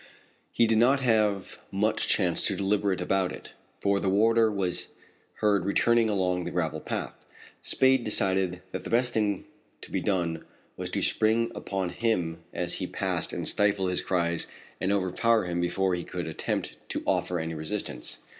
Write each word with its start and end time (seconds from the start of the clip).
He 0.51 0.65
did 0.65 0.79
not 0.79 1.01
have 1.01 1.59
much 1.71 2.07
chance 2.07 2.41
to 2.47 2.55
deliberate 2.55 3.01
about 3.01 3.31
it, 3.31 3.53
for 3.83 3.99
the 3.99 4.09
warder 4.09 4.51
was 4.51 4.87
heard 5.41 5.63
returning 5.63 6.09
along 6.09 6.43
the 6.43 6.49
gravel 6.49 6.81
path. 6.81 7.13
Spade 7.61 8.03
decided 8.03 8.63
that 8.71 8.83
the 8.83 8.89
best 8.89 9.13
thing 9.13 9.45
to 9.81 9.91
be 9.91 10.01
done 10.01 10.43
was 10.75 10.89
to 10.89 11.03
spring 11.03 11.51
upon 11.53 11.89
him 11.89 12.41
as 12.51 12.73
he 12.79 12.87
passed 12.87 13.31
and 13.31 13.47
stifle 13.47 13.85
his 13.89 14.01
cries 14.01 14.47
and 14.79 14.91
overpower 14.91 15.45
him 15.45 15.61
before 15.61 15.93
he 15.93 16.03
could 16.03 16.25
attempt 16.25 16.77
to 16.89 17.03
offer 17.05 17.39
any 17.39 17.53
resistance. 17.53 18.21